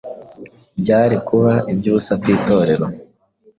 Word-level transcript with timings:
Byari 0.81 1.17
kuba 1.27 1.53
iby’ubusa 1.71 2.13
ku 2.21 2.25
Itorero 2.35 2.85